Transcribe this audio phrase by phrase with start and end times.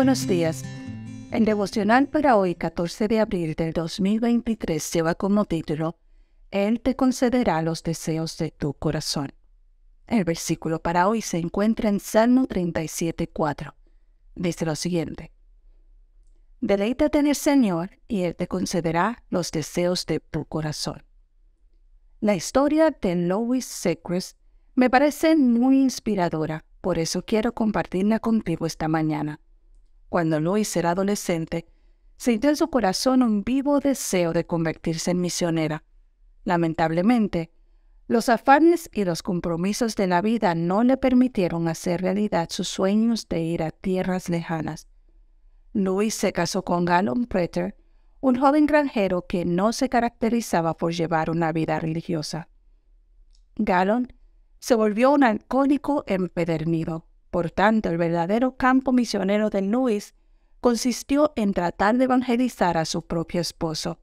[0.00, 0.64] buenos días.
[1.30, 5.98] El devocional para hoy, 14 de abril del 2023, lleva como título
[6.50, 9.30] Él te concederá los deseos de tu corazón.
[10.06, 13.74] El versículo para hoy se encuentra en Salmo 37.4.
[14.36, 15.32] Dice lo siguiente.
[16.62, 21.02] Deleítate en el Señor y Él te concederá los deseos de tu corazón.
[22.20, 24.38] La historia de Louis Secrets
[24.74, 29.40] me parece muy inspiradora, por eso quiero compartirla contigo esta mañana.
[30.10, 31.66] Cuando Louis era adolescente,
[32.16, 35.84] sintió en su corazón un vivo deseo de convertirse en misionera.
[36.44, 37.52] Lamentablemente,
[38.08, 43.28] los afanes y los compromisos de la vida no le permitieron hacer realidad sus sueños
[43.28, 44.88] de ir a tierras lejanas.
[45.74, 47.76] Louis se casó con Gallon Preter,
[48.20, 52.48] un joven granjero que no se caracterizaba por llevar una vida religiosa.
[53.54, 54.12] Gallon
[54.58, 57.06] se volvió un alcohólico empedernido.
[57.30, 60.14] Por tanto, el verdadero campo misionero de Louis
[60.60, 63.98] consistió en tratar de evangelizar a su propio esposo.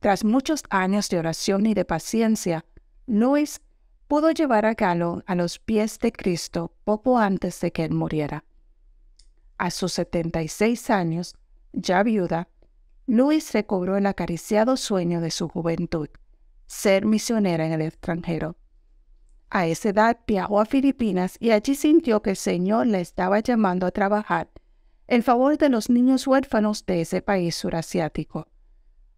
[0.00, 2.64] Tras muchos años de oración y de paciencia,
[3.06, 3.60] Louis
[4.06, 8.44] pudo llevar a Gallon a los pies de Cristo poco antes de que él muriera.
[9.58, 11.36] A sus 76 años,
[11.72, 12.48] ya viuda,
[13.06, 16.08] Luis recobró el acariciado sueño de su juventud,
[16.66, 18.56] ser misionera en el extranjero.
[19.50, 23.86] A esa edad viajó a Filipinas y allí sintió que el Señor le estaba llamando
[23.86, 24.50] a trabajar
[25.06, 28.46] en favor de los niños huérfanos de ese país surasiático.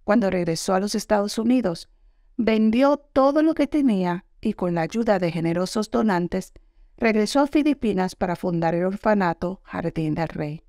[0.04, 1.88] Cuando regresó a los Estados Unidos,
[2.36, 6.52] vendió todo lo que tenía y con la ayuda de generosos donantes
[6.96, 10.62] regresó a Filipinas para fundar el orfanato Jardín del Rey.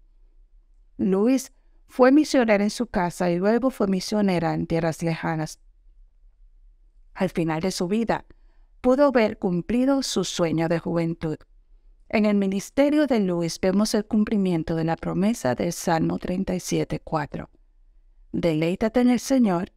[0.97, 1.51] Luis
[1.87, 5.59] fue misionera en su casa y luego fue misionera en tierras lejanas.
[7.13, 8.25] Al final de su vida,
[8.81, 11.37] pudo ver cumplido su sueño de juventud.
[12.09, 17.47] En el ministerio de Luis vemos el cumplimiento de la promesa del Salmo 37.4.
[18.33, 19.71] Deleítate en el Señor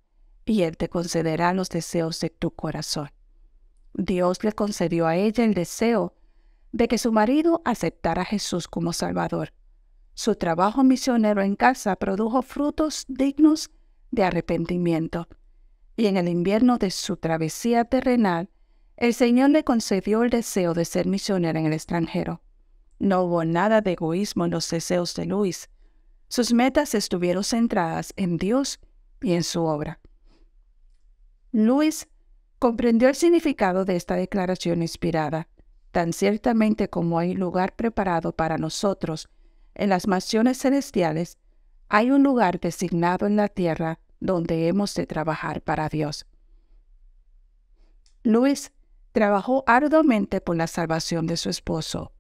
[0.45, 3.11] y Él te concederá los deseos de tu corazón.
[3.93, 6.15] Dios le concedió a ella el deseo
[6.73, 9.53] de que su marido aceptara a Jesús como Salvador.
[10.15, 13.71] Su trabajo misionero en casa produjo frutos dignos
[14.11, 15.29] de arrepentimiento,
[15.97, 18.49] y en el invierno de su travesía terrenal,
[18.97, 22.41] el Señor le concedió el deseo de ser misionera en el extranjero.
[22.99, 25.69] No hubo nada de egoísmo en los deseos de Luis.
[26.29, 28.81] Sus metas estuvieron centradas en Dios
[29.21, 30.01] y en su obra.
[31.53, 32.09] Luis
[32.59, 35.49] comprendió el significado de esta declaración inspirada
[35.95, 39.31] tan ciertamente como hay lugar preparado para nosotros
[39.77, 41.39] en las mansiones celestiales,
[41.89, 46.27] hay un lugar designado en la tierra donde hemos de trabajar para Dios.
[48.25, 48.73] Luis
[49.15, 52.13] trabajó arduamente por la salvación de su esposo.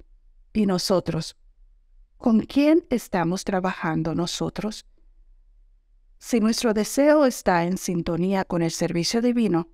[0.52, 1.36] ¿Y nosotros?
[2.16, 4.86] ¿Con quién estamos trabajando nosotros?
[6.18, 9.68] Si nuestro deseo está en sintonía con el servicio divino,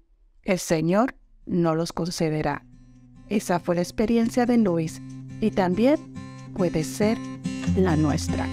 [0.44, 1.14] el Señor
[1.44, 2.64] no los concederá.
[3.28, 5.02] Esa fue la experiencia de Luis
[5.42, 5.98] y también
[6.56, 7.18] puede ser
[7.76, 8.48] la nuestra.